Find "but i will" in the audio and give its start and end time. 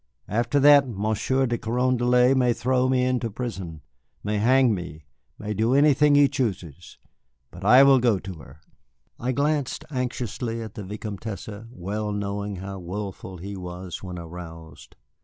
7.51-7.99